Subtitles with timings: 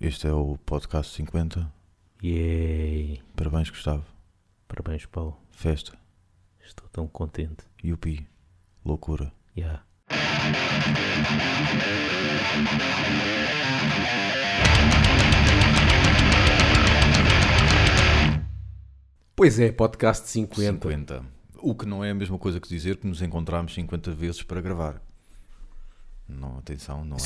[0.00, 1.72] Este é o podcast 50.
[2.22, 3.22] Yay!
[3.36, 4.04] Parabéns, Gustavo.
[4.66, 5.36] Parabéns, Paulo.
[5.52, 5.96] Festa.
[6.64, 7.64] Estou tão contente.
[7.82, 8.26] Yupi.
[8.84, 9.32] Loucura.
[9.56, 9.84] Yeah.
[19.36, 20.88] Pois é, podcast 50.
[20.88, 21.24] 50.
[21.58, 24.60] O que não é a mesma coisa que dizer que nos encontramos 50 vezes para
[24.60, 25.00] gravar.
[26.28, 27.20] Não, atenção, não é.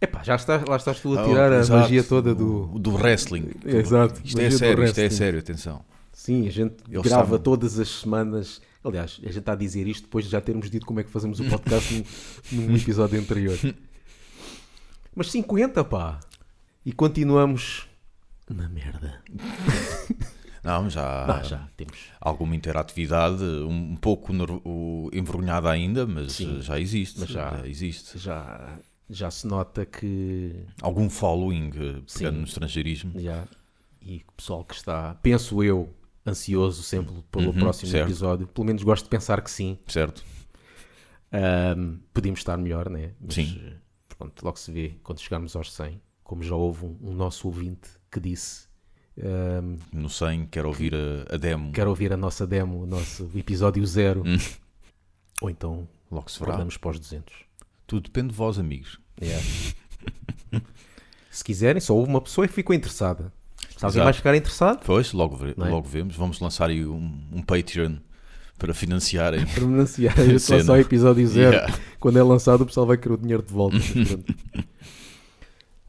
[0.00, 1.80] Epá, já estás, lá estás tu a Ah, tirar a exato.
[1.82, 2.66] magia toda do.
[2.78, 3.50] Do wrestling.
[3.64, 5.84] Exato, Isto é sério, isto é sério, atenção.
[6.12, 7.40] Sim, a gente Eles grava sabem.
[7.42, 8.60] todas as semanas.
[8.82, 11.10] Aliás, a gente está a dizer isto depois de já termos dito como é que
[11.10, 11.92] fazemos o podcast
[12.50, 13.58] num, num episódio anterior.
[15.14, 16.18] Mas 50, pá!
[16.84, 17.86] E continuamos
[18.48, 19.22] na merda.
[20.64, 21.98] Não, já, Ah, já, temos.
[22.20, 24.30] alguma interatividade, um, pouco
[25.12, 27.18] envergonhada ainda, mas Sim, já existe.
[27.20, 28.18] mas já- existe.
[28.18, 28.78] Já,
[29.10, 30.64] já se nota que.
[30.80, 32.18] Algum following, eh, Sim.
[32.18, 33.20] pegando no estrangeirismo.
[33.20, 33.46] Já,
[34.00, 35.92] e o pessoal que está, penso eu,
[36.26, 38.06] ansioso sempre pelo Uhum, próximo certo.
[38.08, 38.46] episódio.
[38.46, 39.78] Pelo menos gosto de pensar que sim.
[39.86, 40.24] Certo?
[41.32, 43.12] Ahm, podíamos estar melhor, né?
[43.20, 43.60] Mas, Sim.
[43.64, 43.76] eh,
[44.18, 46.00] Pronto, logo se vê quando chegarmos aos 100.
[46.22, 48.68] Como já houve um, um nosso ouvinte que disse:
[49.18, 51.72] ahm, No 100, quero ouvir a, a demo.
[51.72, 54.22] Quero ouvir a nossa demo, o nosso episódio zero.
[54.26, 54.36] Hum.
[55.40, 56.56] Ou então Logo se verá.
[56.80, 57.34] para os 200.
[57.90, 59.00] Tudo depende de vós, amigos.
[59.20, 59.44] Yeah.
[61.28, 63.32] se quiserem, só houve uma pessoa que ficou interessada.
[63.76, 65.68] Se alguém vai ficar interessado, Pois, logo, ve- é?
[65.68, 66.14] logo vemos.
[66.14, 67.96] Vamos lançar aí um, um Patreon
[68.56, 69.40] para financiarem.
[69.44, 70.58] para financiar a gente Cena.
[70.58, 71.56] lançar o episódio zero.
[71.56, 71.78] Yeah.
[71.98, 73.76] Quando é lançado, o pessoal vai querer o dinheiro de volta.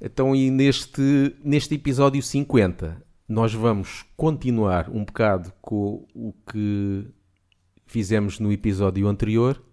[0.01, 2.99] então, e neste, neste episódio 50,
[3.29, 7.05] nós vamos continuar um bocado com o que
[7.85, 9.63] fizemos no episódio anterior,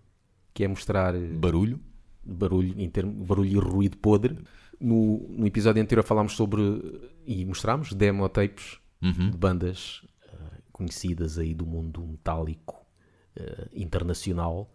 [0.52, 1.80] que é mostrar Barulho.
[2.32, 4.38] Barulho, em termo, barulho e ruído podre.
[4.80, 6.60] No, no episódio anterior falámos sobre
[7.26, 9.30] e mostramos demo tapes Uhum.
[9.30, 12.84] de bandas eh, conhecidas aí do mundo metálico
[13.36, 14.68] eh, internacional.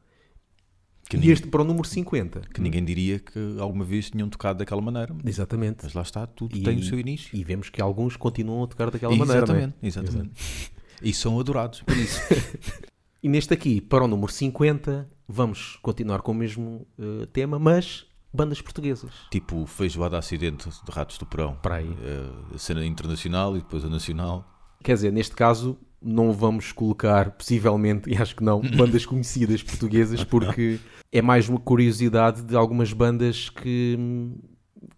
[1.09, 2.39] Que, E ninguém, este para o número 50.
[2.53, 5.13] que ninguém diria que alguma vez tinham tocado daquela maneira.
[5.25, 5.79] Exatamente.
[5.83, 7.35] Mas lá está, tudo E- tem o seu início.
[7.37, 9.45] E vemos que alguns continuam a tocar daquela maneira.
[9.45, 9.57] não é?
[9.57, 10.71] exatamente, exatamente.
[11.01, 12.19] E são adorados por isso.
[13.21, 18.05] E neste aqui, para o número 50, vamos continuar com o mesmo eh, tema, mas
[18.33, 19.11] bandas portuguesas.
[19.29, 21.55] tipo feijoada acidente de Ratos do Porão.
[21.61, 21.97] Para aí.
[22.01, 24.47] Eh, a cena internacional e depois a nacional.
[24.83, 30.23] Quer dizer, neste caso, não vamos colocar, possivelmente, e acho que não, bandas conhecidas portuguesas,
[30.23, 30.79] porque
[31.11, 34.35] é mais uma curiosidade de algumas bandas que, hum,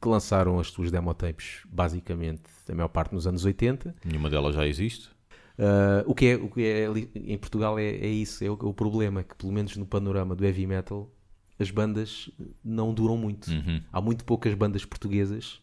[0.01, 3.95] que lançaram as suas demotapes, basicamente, a maior parte nos anos 80.
[4.03, 5.14] Nenhuma delas já existe.
[5.57, 8.53] Uh, o que é, o que é ali em Portugal é, é isso, é o,
[8.53, 11.09] o problema, que pelo menos no panorama do heavy metal,
[11.57, 12.29] as bandas
[12.63, 13.47] não duram muito.
[13.49, 13.81] Uhum.
[13.91, 15.61] Há muito poucas bandas portuguesas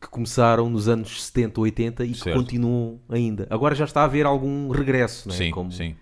[0.00, 2.36] que começaram nos anos 70, 80 e que Certo.
[2.36, 3.46] continuam ainda.
[3.50, 5.38] Agora já está a haver algum regresso, não é?
[5.38, 5.94] Sim, como sim.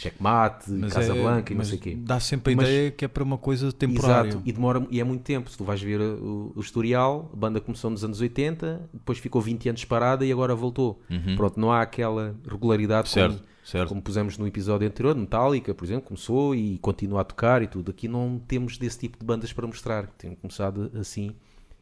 [0.00, 1.96] Checkmate, Mas Casablanca é- e não sei o quê.
[2.00, 4.30] Dá sempre a Mas- ideia que é para uma coisa temporária.
[4.30, 5.50] Exato, e demora e é muito tempo.
[5.50, 9.18] Se tu vais ver uh, o, o historial, a banda começou nos anos 80, depois
[9.18, 11.00] ficou 20 anos parada e agora voltou.
[11.36, 13.12] Pronto, não há aquela regularidade Uhum.
[13.12, 13.88] Certo, como, certo.
[13.88, 17.90] como pusemos no episódio anterior, Metallica, por exemplo, começou e continua a tocar e tudo.
[17.90, 21.32] Aqui não temos desse tipo de bandas para mostrar, que tenham começado assim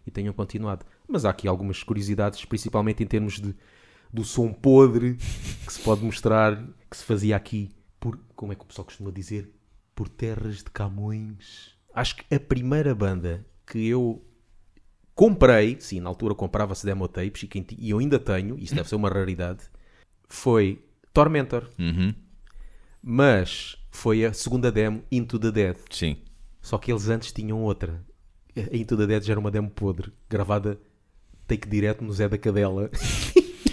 [0.07, 0.85] e tenham continuado.
[1.07, 3.55] Mas há aqui algumas curiosidades, principalmente em termos de,
[4.13, 5.17] do som podre
[5.67, 6.57] que se pode mostrar,
[6.91, 9.53] que se fazia aqui por, como é que o pessoal costuma dizer,
[9.95, 11.77] por terras de Camões.
[11.95, 14.25] Acho que a primeira banda que eu
[15.15, 18.95] comprei, sim, na altura comprava-se demo tapes e, e eu ainda tenho, isso deve ser
[18.95, 19.65] uma raridade,
[20.29, 21.69] foi Tormentor.
[21.79, 22.15] Uhum.
[23.03, 25.77] Mas foi a segunda demo, Into the Dead.
[25.91, 26.19] Sim.
[26.61, 28.05] Só que eles antes tinham outra.
[28.57, 30.79] A Into the Dead já era uma demo podre, gravada
[31.47, 32.91] take direto no Zé da Cadela.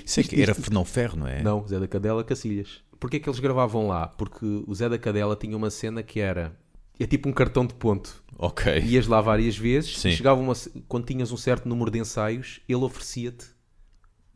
[0.05, 1.43] Isso é que era Fernão Ferro, não é?
[1.43, 2.81] Não, Zé da Cadela Cacilhas.
[3.05, 4.07] Porquê que eles gravavam lá?
[4.07, 6.57] Porque o Zé da Cadela tinha uma cena que era.
[6.99, 8.23] É tipo um cartão de ponto.
[8.35, 8.79] Ok.
[8.79, 10.09] Ias lá várias vezes, Sim.
[10.09, 10.53] chegava uma,
[10.87, 13.45] quando tinhas um certo número de ensaios, ele oferecia-te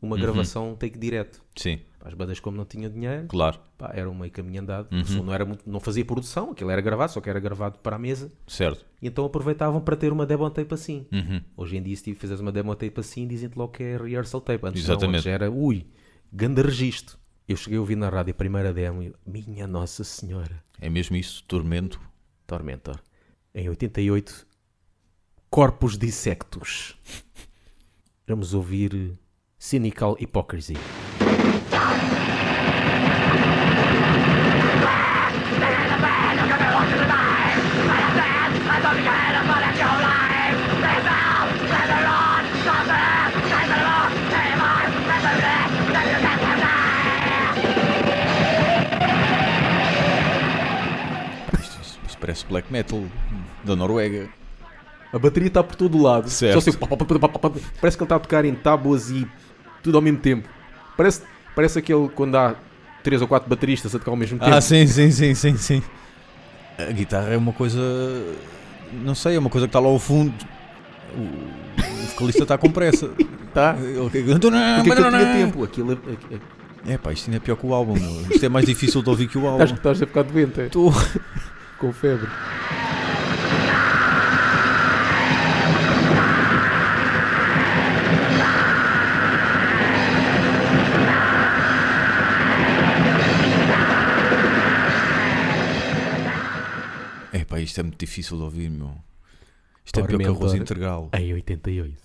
[0.00, 0.22] uma Uhum.
[0.22, 1.42] gravação take direto.
[1.56, 3.58] Sim, As bandas, como não tinham dinheiro, claro.
[3.76, 4.88] pá, era um meio caminho andado.
[4.94, 5.24] Uhum.
[5.24, 7.98] Não, era muito, não fazia produção, aquilo era gravado, só que era gravado para a
[7.98, 8.30] mesa.
[8.46, 8.86] Certo.
[9.02, 11.06] E então aproveitavam para ter uma demo tape assim.
[11.12, 11.42] Uhum.
[11.56, 14.40] Hoje em dia, se tu fizeres uma demo tape assim, dizem-te logo que é rehearsal
[14.40, 14.64] tape.
[14.64, 15.10] Antes Exatamente.
[15.10, 15.86] não, antes era, ui,
[16.32, 17.18] ganda registro.
[17.50, 21.16] Eu cheguei a ouvir na rádio a primeira demo e minha Nossa Senhora, É mesmo
[21.16, 22.00] isso, tormento.
[22.46, 23.02] Tormentor.
[23.52, 24.46] Em 88,
[25.50, 26.96] Corpos Dissectus.
[28.24, 29.18] Vamos ouvir
[29.58, 30.74] Cynical Hypocrisy.
[52.28, 53.02] Esse black metal
[53.64, 54.28] da Noruega.
[55.12, 56.28] A bateria está por todo lado.
[56.30, 56.60] Certo.
[56.60, 57.50] Só pá, pá, pá.
[57.80, 59.26] Parece que ele está a tocar em tábuas e
[59.82, 60.48] tudo ao mesmo tempo.
[60.96, 61.22] Parece,
[61.56, 62.54] parece aquele quando há
[63.02, 64.52] três ou quatro bateristas a tocar ao mesmo tempo.
[64.54, 65.82] Ah, sim, sim, sim, sim, sim.
[66.78, 67.80] A guitarra é uma coisa.
[68.92, 70.32] Não sei, é uma coisa que está lá ao fundo.
[71.16, 73.10] O, o vocalista está com pressa.
[73.52, 73.74] Tá.
[73.80, 75.64] Ele- Porque aquilo tinha tempo.
[75.64, 76.40] Aquilo, aquilo,
[76.86, 77.94] É pá, isto ainda é pior que o álbum.
[77.94, 78.30] meu.
[78.30, 79.64] Isto é mais difícil de ouvir que o álbum.
[79.64, 80.66] Estás, estás a ficar doente, é?
[80.66, 80.92] Estou.
[81.80, 82.28] Com febre.
[97.32, 98.92] É pá, isto é muito difícil de ouvir, meu.
[99.82, 101.08] Isto é pior que arroz integral.
[101.14, 101.96] Em 88.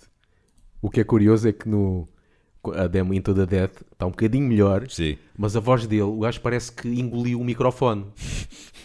[0.81, 2.07] O que é curioso é que no
[2.73, 5.17] a demo Into the Death está um bocadinho melhor, Sim.
[5.37, 8.05] mas a voz dele, o gajo parece que engoliu o microfone.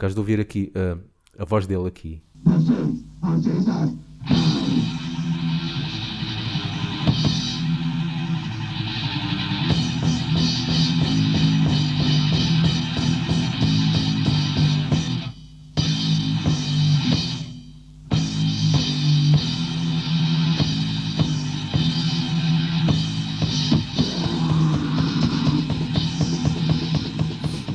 [0.00, 0.96] Gajo de ouvir aqui, ah,
[1.38, 2.22] a voz dele aqui.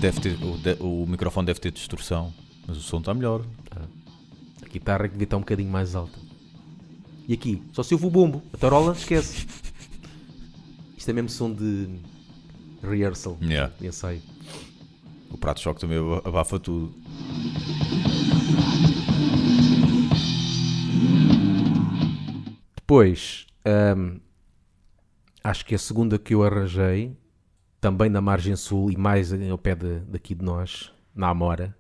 [0.06, 2.32] Deve ter, o, de- o microfone deve ter distorção,
[2.68, 3.44] mas o som está melhor.
[4.62, 6.20] A guitarra que devia estar um bocadinho mais alta.
[7.28, 8.44] E aqui, só se ouve o bombo.
[8.54, 9.48] A tarola, esquece.
[10.96, 11.90] Isto é mesmo som de
[12.84, 13.74] rehearsal, Yeah.
[13.80, 14.22] de ensaio.
[15.32, 16.94] O prato de choque também aba- abafa tudo.
[22.76, 23.48] Depois,
[23.98, 24.20] hum,
[25.44, 27.18] acho que a segunda que eu arranjei,
[27.86, 31.76] também na margem sul e mais ao pé de- daqui de nós, na Amora,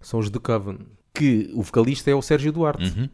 [0.00, 0.78] são os The Coven.
[1.12, 3.08] Que o vocalista é o Sérgio Duarte, Uhum.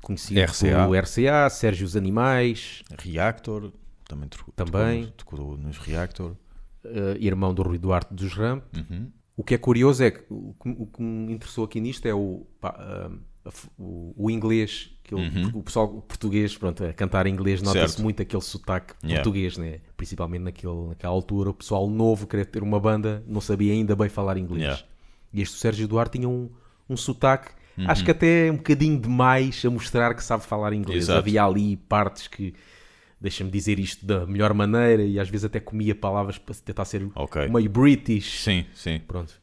[0.00, 0.76] conhecido RCA.
[0.82, 3.70] pelo RCA, Sérgio os Animais, Reactor,
[4.08, 5.12] também, tocou- Também.
[5.16, 6.34] Tocou, nos Reactor.
[6.84, 8.64] eh, irmão do Rui Duarte dos Ramp.
[8.76, 9.10] Uhum.
[9.36, 12.12] O que é curioso é que o que, o que me interessou aqui nisto é
[12.14, 13.18] o, pá, f-
[13.78, 15.50] o, o inglês, que ele- Uhum.
[15.54, 19.22] o pessoal português, pronto, a cantar inglês nota-se muito aquele sotaque Yeah.
[19.22, 19.80] português, né?
[19.96, 24.08] principalmente naquele, naquela altura, o pessoal novo queria ter uma banda, não sabia ainda bem
[24.08, 24.62] falar inglês.
[24.62, 24.82] Yeah.
[25.32, 26.50] E este Sérgio Duarte tinha um,
[26.88, 27.50] um sotaque,
[27.86, 31.04] acho que até um bocadinho demais a mostrar que sabe falar inglês.
[31.04, 31.18] Exato.
[31.18, 32.54] Havia ali partes que,
[33.20, 37.08] deixa-me dizer isto da melhor maneira, e às vezes até comia palavras para tentar ser
[37.14, 37.48] Ok.
[37.48, 38.42] meio British.
[38.42, 39.00] Sim, sim.
[39.06, 39.40] Pronto.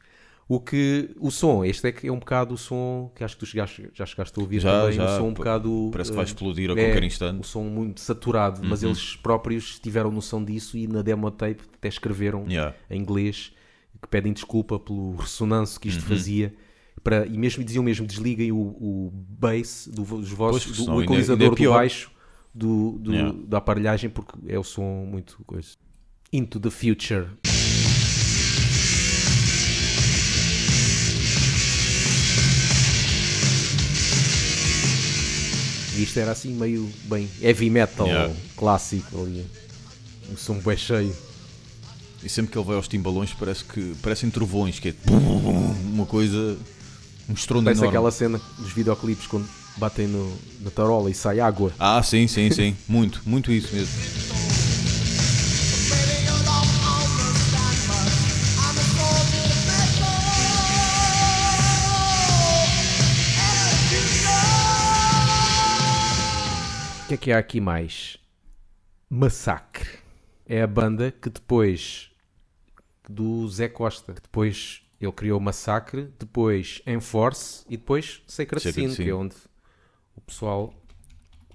[0.52, 3.40] O que o som, este é que é um bocado o som que acho que
[3.40, 6.16] tu chegaste, já chegaste a ouvir Já, também, já, um som um bocado parece que
[6.16, 7.34] vai eh, explodir a é, qualquer instante.
[7.34, 7.40] Uhum.
[7.40, 11.86] O som muito saturado, mas eles próprios tiveram noção disso e na demo tape até
[11.86, 12.74] escreveram Yeah.
[12.90, 13.52] em inglês
[14.02, 15.94] que pedem desculpa pelo ressonância que Uhum.
[15.96, 16.52] isto fazia.
[17.04, 20.90] Para, e mesmo diziam mesmo desliguem o, o bass do, dos vossos, Pois, do, o
[20.90, 21.74] ainda é equalizador do pior.
[21.74, 22.10] baixo
[22.52, 23.38] do, do- Yeah.
[23.46, 25.76] da aparelhagem porque é o som muito coisa.
[26.32, 27.28] Into the Future.
[36.00, 38.34] E isto era assim meio bem heavy metal Yeah.
[38.56, 39.44] clássico ali.
[40.32, 41.14] Um som bem cheio.
[42.24, 44.94] E sempre que ele vai aos timbalões parece que parecem trovões, que é
[45.92, 46.56] uma coisa.
[47.28, 47.96] um estrondo Parece enorme.
[47.98, 49.46] aquela cena dos videoclipes quando
[49.76, 50.32] batem no,
[50.62, 51.70] na tarola e sai água.
[51.78, 52.74] Ah, sim, sim, sim.
[52.88, 54.39] Muito, muito isso mesmo.
[67.10, 68.18] Que é que há aqui mais?
[69.08, 69.98] Massacre.
[70.46, 72.10] É a banda que depois
[73.08, 78.94] do Zé Costa, que depois ele criou Massacre, depois Enforce e depois Sacred Sacred Sin,
[78.94, 79.34] que é onde
[80.14, 80.74] o pessoal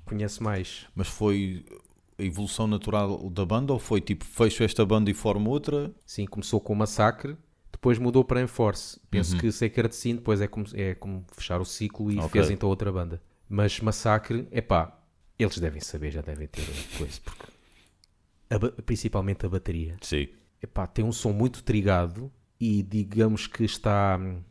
[0.06, 0.88] conhece mais.
[0.96, 1.66] Mas foi
[2.18, 5.94] a evolução natural da banda ou foi tipo, fecho esta banda e formo outra?
[6.06, 7.38] Sim, começou com Massacre,
[7.72, 9.00] depois mudou para Enforce.
[9.10, 9.42] Penso Uhum.
[9.42, 12.30] que Sacred Sin depois é como, é como fechar o ciclo e Ok.
[12.32, 13.22] fez então outra banda.
[13.48, 14.98] Mas Massacre, é pá,
[15.38, 16.64] eles devem saber, já devem ter
[16.98, 17.46] coisa, porque
[18.50, 19.98] a principalmente a bateria.
[20.02, 20.28] Sim.
[20.62, 24.42] Epá, tem um som muito trigado e digamos que está hum,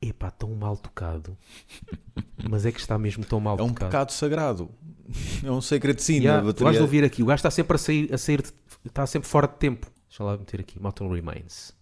[0.00, 1.36] epá, tão mal tocado.
[2.48, 3.90] Mas é que está mesmo tão mal É um tocado.
[3.90, 4.70] pecado sagrado.
[5.42, 6.82] É um segredo sim Yeah, na tu vais bateria.
[6.82, 8.52] ouvir aqui, o gajo está sempre a sair, a sair de-
[8.86, 9.90] está sempre fora de tempo.
[10.08, 11.72] Deixa lá meter aqui, Mountain Remains.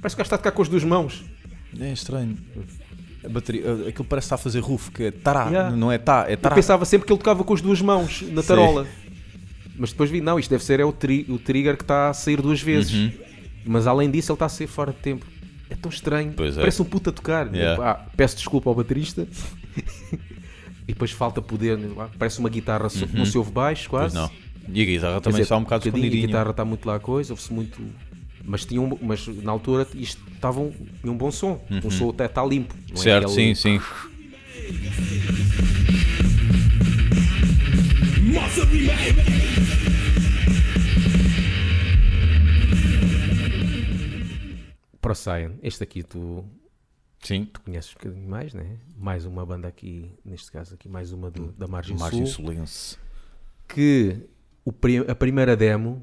[0.00, 1.24] Parece que está a tocar com as duas mãos.
[1.78, 2.36] É estranho.
[3.24, 5.76] A bateria, aquilo parece estar a fazer roof, que é tará, Yeah.
[5.76, 6.54] não é tá, é Eu tará.
[6.56, 8.48] pensava sempre que ele tocava com as duas mãos na Sim.
[8.48, 8.86] tarola.
[9.76, 12.14] Mas depois vi, não, isto deve ser é o, tri- o trigger que está a
[12.14, 12.92] sair duas vezes.
[12.92, 13.12] Uhum.
[13.64, 15.24] Mas além disso, ele está a sair fora de tempo.
[15.70, 16.32] É tão estranho.
[16.36, 16.60] Pois é.
[16.60, 17.54] Parece um puta a tocar.
[17.54, 17.80] Yeah.
[17.80, 19.26] Pá, peço desculpa ao baterista.
[20.86, 21.78] e depois falta poder.
[22.18, 23.90] Parece uma guitarra, so- não se ouve baixo Uhum.
[23.90, 24.14] Quase.
[24.16, 24.28] não.
[24.72, 26.26] E a guitarra também dizer, está um bocado bocadinho, A escondidinha.
[26.26, 27.80] guitarra está muito lá a coisa, ouve-se muito.
[28.44, 31.60] Mas, tinha um, mas na altura isto estava um, tinha um bom som.
[31.84, 32.74] Um som até está limpo.
[32.74, 32.96] é Uhum.
[32.96, 33.80] Certo, aquele- sim, sim.
[45.14, 46.44] Cyan, este aqui tu,
[47.20, 47.44] Sim.
[47.52, 48.76] tu conheces um bocadinho mais, né?
[48.96, 52.46] Mais uma banda aqui, neste caso aqui, mais uma do- da Margem, Margem Sul.
[52.46, 52.96] Sulense.
[53.68, 54.16] Que
[54.64, 54.72] o
[55.08, 56.02] a primeira demo,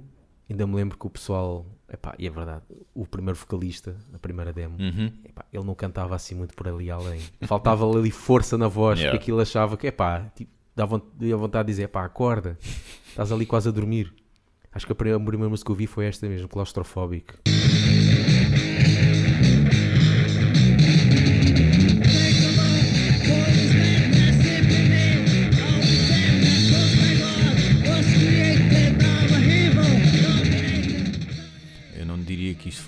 [0.49, 2.63] ainda me lembro que o pessoal, epá, e é verdade,
[2.93, 5.11] o primeiro vocalista, na primeira demo, Uhum.
[5.25, 7.21] epá, ele não cantava assim muito por ali além.
[7.41, 9.11] Faltava ali força na voz, Yeah.
[9.17, 12.57] porque aquilo achava que, epá, tipo, dava von- vontade de dizer, epá, acorda,
[13.07, 14.13] estás ali quase a dormir.
[14.71, 17.33] Acho que a primeira, a primeira música que eu vi foi esta mesmo, Claustrofóbico.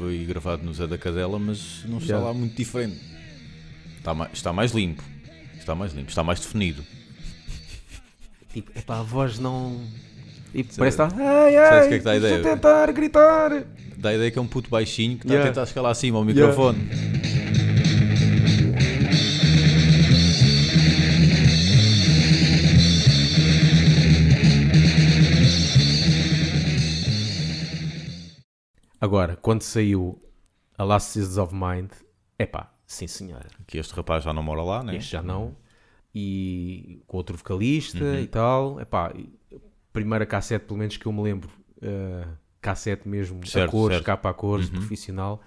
[0.02, 2.20] Foi gravado no Zé da Cadela, mas não está Já.
[2.20, 3.00] lá muito diferente.
[4.00, 5.04] Está mais, está mais limpo.
[5.60, 6.84] Está mais limpo, está mais definido.
[8.52, 9.80] Tipo, epá, a voz não...
[10.52, 11.24] Tipo, parece que está...
[11.24, 12.44] Ai, ai, o que é que dá a estou ideia?
[12.56, 13.64] tentar gritar.
[13.96, 15.52] Dá a ideia que é um puto baixinho que está Yeah.
[15.62, 16.52] a tentar lá acima ao Yeah.
[29.02, 30.22] Agora, quando saiu
[30.78, 31.90] A Last Seasons of Mind,
[32.38, 33.48] epá, sim senhora.
[33.66, 34.96] Que este rapaz já não mora lá, né?
[34.96, 35.56] Este já não.
[36.14, 38.20] E com outro vocalista Uhum.
[38.20, 38.80] e tal.
[38.80, 39.12] Epá,
[39.92, 41.50] primeira cassete, pelo menos que eu me lembro,
[41.82, 42.28] eh,
[42.62, 44.06] cassete mesmo, Certo, a cores, certo.
[44.06, 44.74] capa a cores, Uhum.
[44.76, 45.42] profissional.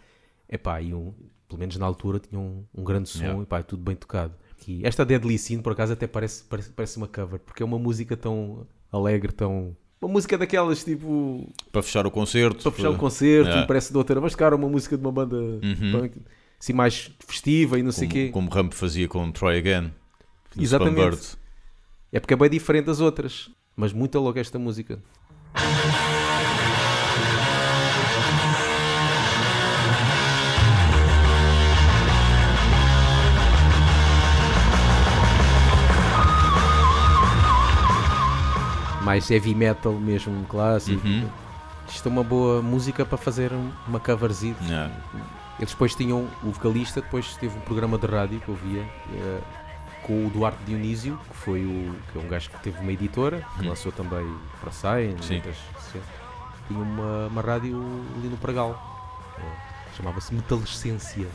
[0.49, 1.15] Epá, e um,
[1.49, 3.43] pelo menos na altura tinha um, um grande som Yeah.
[3.43, 4.35] e pá, tudo bem tocado.
[4.67, 7.79] E esta Deadly Sin, por acaso, até parece, parece, parece uma cover, porque é uma
[7.79, 9.77] música tão alegre, tão.
[10.05, 11.49] Uma música daquelas tipo.
[11.73, 12.63] Para fechar o concerto.
[12.63, 13.65] para fechar o concerto, Yeah.
[13.65, 15.93] e parece de outra, mas cara, uma música de uma banda Uhum.
[15.93, 16.21] punk,
[16.61, 18.29] assim mais festiva e não sei o quê.
[18.31, 19.93] Como, como Ramp fazia com Troy Again.
[20.59, 21.37] Exatamente.
[22.13, 25.03] É porque é bem diferente das outras, mas muito louca esta música.
[39.15, 41.07] Mais heavy metal mesmo, clássico.
[41.07, 41.29] Uhum.
[41.89, 44.57] Isto é uma boa música para fazer um- uma coverzinha.
[44.67, 44.93] Yeah.
[45.57, 49.41] Eles depois tinham o vocalista, depois teve um programa de rádio que eu via eh,
[50.03, 53.47] com o Duarte Dionísio, que foi o que é um gajo que teve uma editora,
[53.57, 53.69] que Hum.
[53.69, 54.27] lançou também
[54.61, 54.73] para
[55.23, 56.01] sim.
[56.67, 57.77] tinha uma, uma rádio
[58.19, 58.75] ali no Pragal.
[59.39, 59.43] eh,
[59.97, 61.29] Chamava-se Metalescência.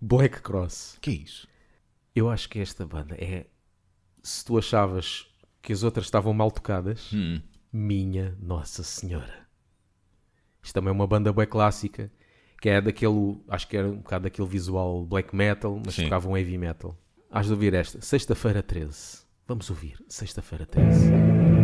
[0.00, 0.98] Black Cross.
[1.00, 1.48] Que é isso?
[2.14, 3.46] Eu acho que esta banda é.
[4.22, 5.26] Se tu achavas
[5.62, 7.40] que as outras estavam mal tocadas, Hum.
[7.72, 9.46] minha Nossa Senhora.
[10.62, 12.10] Isto também é uma banda bem clássica,
[12.60, 16.04] que é daquele, acho que era um bocado daquele visual black metal, mas Sim.
[16.04, 16.96] tocavam heavy metal.
[17.30, 19.20] Has de ouvir esta, Sexta-feira 13.
[19.46, 21.59] Vamos ouvir, Sexta-feira 13.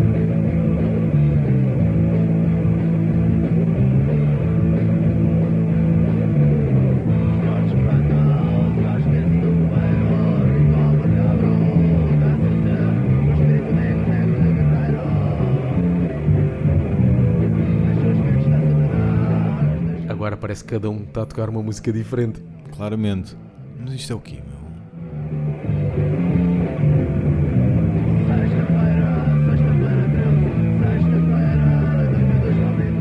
[20.46, 22.40] Parece que cada um está a tocar uma música diferente.
[22.76, 23.36] Claramente.
[23.80, 24.56] Mas isto é o quê, meu?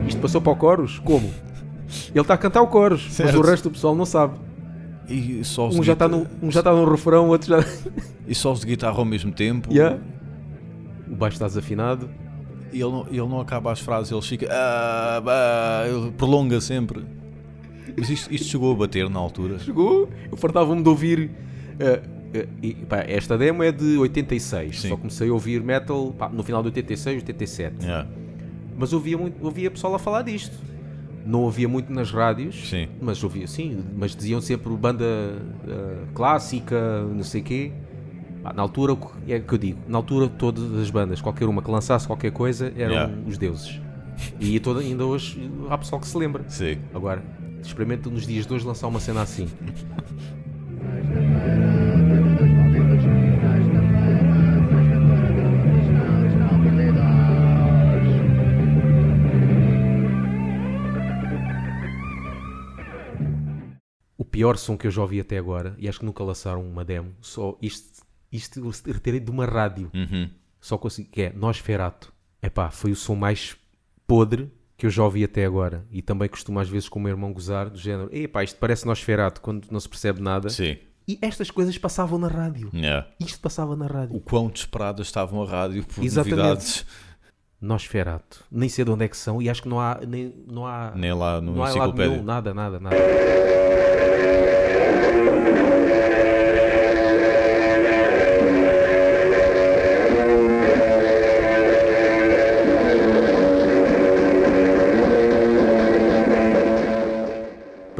[0.08, 0.98] Isto passou para o coros?
[1.00, 1.30] Como?
[2.12, 3.38] Ele está a cantar o coros, mas Certo.
[3.38, 4.40] o resto do pessoal não sabe.
[5.08, 7.64] E só Um já está no, um já está no refrão, outro já.
[8.28, 9.72] E solos de guitarra ao mesmo tempo.
[9.72, 10.00] Yeah.
[11.08, 12.10] O baixo está desafinado.
[12.74, 14.48] E ele não, ele não acaba as frases, ele fica.
[14.52, 17.06] Ah, bah", ele prolonga sempre.
[17.98, 19.60] Mas isto, isto chegou a bater na altura.
[19.60, 21.32] Chegou, eu fartava-me de ouvir.
[21.80, 22.02] eh,
[22.34, 24.90] eh, e, pá, esta demo é de 86, Sim.
[24.90, 27.84] só comecei a ouvir metal pá, no final de 86, 87.
[27.86, 28.08] Yeah.
[28.78, 30.54] Mas ouvia, muito, ouvia pessoal a falar disto.
[31.26, 32.88] não ouvia muito nas rádios, Sim.
[33.02, 35.06] mas ouvia sim, mas diziam sempre banda
[35.68, 37.72] eh, clássica, não sei quê.
[38.44, 41.48] Pá, na altura, o é o que eu digo, na altura todas as bandas, qualquer
[41.48, 43.14] uma que lançasse qualquer coisa, eram Yeah.
[43.26, 43.80] os deuses.
[44.40, 46.44] E toda, ainda hoje há pessoal que se lembra.
[46.48, 46.78] Sim.
[46.94, 47.24] Agora,
[47.68, 49.48] experimenta nos dias de hoje lançar uma cena assim.
[64.18, 66.84] O pior som que eu já ouvi até agora, e acho que nunca lançaram uma
[66.84, 69.90] demo, só isto, isto retirei de uma rádio.
[69.94, 70.30] Uhum.
[70.60, 72.14] Só consigo, que é Nosferato.
[72.42, 73.56] Epá, foi o som mais
[74.08, 75.86] podre que eu já ouvi até agora.
[75.90, 78.86] E também costumo às vezes com o meu irmão gozar, do género, epá, isto parece
[78.86, 80.50] Nosferato, quando não se percebe nada.
[80.50, 80.78] Sim.
[81.08, 82.70] E estas coisas passavam na rádio.
[82.74, 83.08] Yeah.
[83.20, 84.16] Isto passava na rádio.
[84.16, 86.36] O quão desesperadas estavam a rádio por Exatamente.
[86.36, 86.86] novidades.
[87.62, 88.44] Nosferato.
[88.52, 90.92] Nem sei de onde é que são e acho que não há, nem, não há,
[90.96, 92.12] Nem lá no não há enciclopédia.
[92.12, 92.96] nenhum, nada, nada, nada.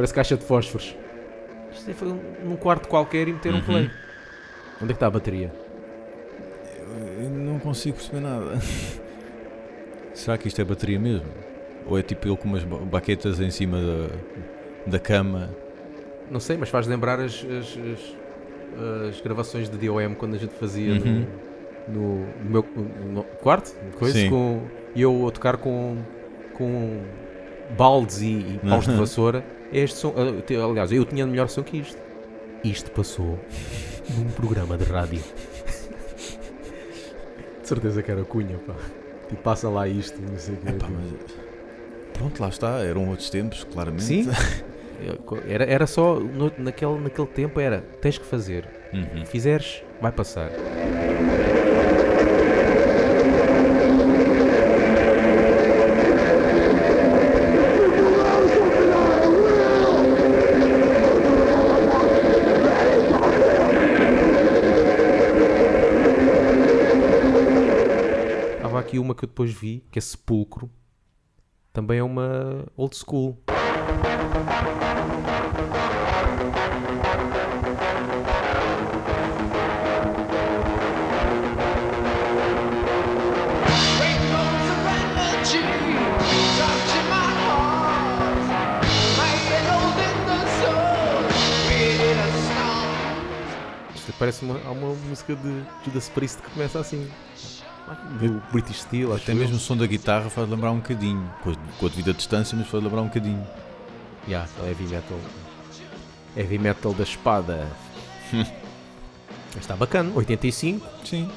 [0.06, 0.94] Parece caixa de fósforos.
[1.72, 3.90] Isto foi um- num quarto qualquer e meteram um play.
[4.80, 5.52] Onde é que está a bateria?
[7.20, 8.52] Eu não consigo perceber nada.
[10.14, 11.26] Será que isto é bateria mesmo?
[11.86, 15.50] Ou é tipo ele com umas ba- baquetas em cima da, da cama?
[16.30, 20.54] Não sei, mas faz lembrar as, as, as- as gravações de DOM quando a gente
[20.54, 21.26] fazia Uhum.
[21.88, 22.64] no, no, meu
[23.12, 24.62] no quarto, coisa, com,
[24.94, 25.96] e eu a tocar com,
[26.54, 27.00] com
[27.76, 28.98] baldes e, e paus de Uhum.
[28.98, 29.44] vassoura.
[29.72, 31.98] É Este som, ah, aliás, eu tinha melhor som que isto.
[32.64, 33.38] Isto passou
[34.16, 35.20] num programa de rádio.
[37.62, 38.74] de certeza que era cunha, pá.
[39.28, 40.72] Tipo, passa lá isto, não sei o quê.
[40.72, 41.36] Pá, mas-
[42.12, 42.78] Pronto, lá está.
[42.84, 44.04] Eram outros tempos, claramente.
[44.04, 44.28] Sim.
[45.46, 48.66] Era, era só, no- naquele, naquele tempo era, tens que fazer.
[48.94, 49.26] Uhum.
[49.26, 50.48] Fizeres, vai passar.
[68.96, 70.70] Aqui uma que eu depois vi, que é Sepulcro.
[71.72, 73.38] Também é uma old school.
[94.18, 97.06] Parece uma, uma música de Judas Priest que começa assim.
[98.20, 99.36] Do British Steel, Até eu.
[99.36, 101.28] mesmo o som da guitarra faz lembrar um bocadinho.
[101.42, 101.50] Com
[101.86, 103.46] a, devida distância, mas faz lembrar um bocadinho.
[104.26, 105.18] Yeah, é heavy metal.
[106.36, 107.66] Heavy metal da espada.
[109.58, 110.86] Está bacana, 85.
[111.04, 111.30] Sim.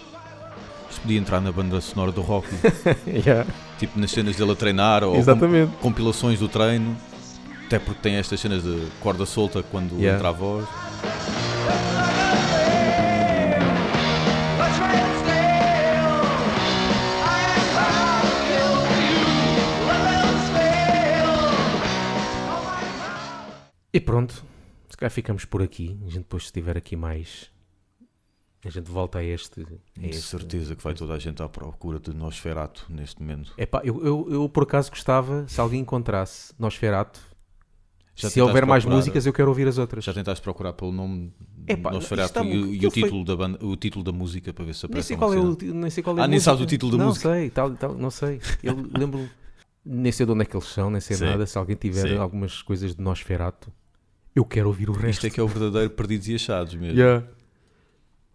[0.90, 2.48] Isto podia entrar na banda sonora do rock.
[3.06, 3.46] yeah.
[3.78, 5.72] tipo nas cenas dele a treinar ou Exatamente.
[5.82, 6.98] compilações do treino.
[7.68, 10.18] Até porque tem estas cenas de corda solta quando Yeah.
[10.18, 10.68] entra a voz.
[24.00, 24.46] E pronto,
[24.90, 25.98] se calhar ficamos por aqui.
[26.06, 27.52] A gente depois se tiver aqui mais.
[28.66, 29.62] A gente volta a este.
[29.62, 30.22] A De este.
[30.24, 33.54] certeza que vai toda a gente à procura de Nosferato neste momento.
[33.58, 37.22] Epá, eu, eu, eu por acaso gostava, se alguém encontrasse Nosferato,
[38.16, 40.04] Já se houver mais procurar- músicas, eu quero ouvir as outras.
[40.04, 41.34] Já tentaste procurar pelo nome
[41.66, 44.52] Epá, Nosferato está e, e o aquilo foi- título da banda, o título da música
[44.52, 46.24] para ver se Nem aparece sei, alguma qual é o, nem sei qual é a
[46.26, 47.30] Ah, nem sabes o título da não música?
[47.34, 48.42] sei, tal, tal, não sei.
[48.62, 49.30] Eu lembro,
[49.86, 51.24] nem sei de onde é que eles são, nem sei Sim.
[51.26, 51.46] nada.
[51.46, 52.18] Se alguém tiver Sim.
[52.18, 53.72] algumas coisas de Nosferato,
[54.36, 55.10] eu quero ouvir o resto.
[55.26, 56.98] Isto é que é o verdadeiro Perdidos e Achados mesmo.
[57.00, 57.26] Yeah.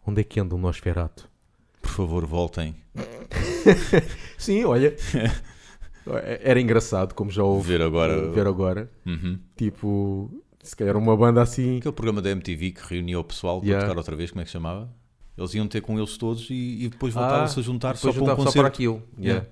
[0.07, 1.29] Onde é que anda o Nosferato?
[1.81, 2.75] Por favor, voltem
[4.39, 4.95] Sim, olha.
[6.43, 7.69] Era engraçado, como já houve.
[7.69, 8.31] ver agora.
[8.31, 8.91] Ver agora.
[9.07, 9.39] Uhum.
[9.57, 10.31] Tipo,
[10.63, 11.79] se calhar uma banda assim.
[11.79, 13.87] Aquele programa da MTV que reunia o pessoal para Yeah.
[13.89, 14.91] tocar outra vez, como é que se chamava?
[15.37, 18.23] Eles iam ter com eles todos e, e depois voltavam-se a juntar só Ah, para
[18.23, 18.53] um concerto.
[18.53, 19.03] só para aquilo.
[19.19, 19.41] Yeah.
[19.41, 19.49] Yeah.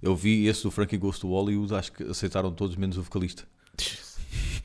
[0.00, 3.44] Eu vi esse do Frankie Goes to Hollywood, acho que aceitaram todos, menos o vocalista.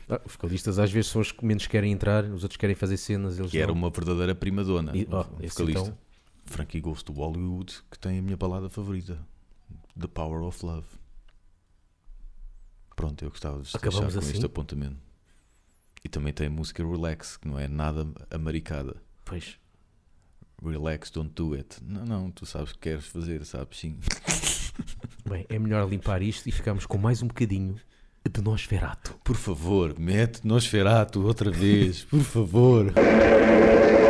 [0.10, 2.98] Ah, os vocalistas às vezes são os que menos querem entrar, os outros querem fazer
[2.98, 3.38] cenas.
[3.38, 3.76] Eles Que era não.
[3.76, 4.92] uma verdadeira primadona.
[4.94, 5.82] Oh, esse vocalista.
[5.82, 5.98] então-
[6.46, 9.20] Frankie Goes to Hollywood, que tem a minha balada favorita.
[10.00, 10.88] The Power of Love.
[12.96, 14.34] Pronto, eu gostava de Acabamos deixar com assim?
[14.34, 14.98] este apontamento.
[16.04, 18.96] E também tem a música Relax, que não é nada americada.
[19.26, 19.60] Pois.
[20.64, 21.78] Relax, don't do it.
[21.84, 24.00] Não, não, tu sabes o que queres fazer, sabes sim.
[25.30, 27.76] Bem, é melhor limpar isto e ficamos com mais um bocadinho
[28.30, 29.16] de Nosferato.
[29.24, 32.94] Por favor, mete Nosferato outra vez, por favor.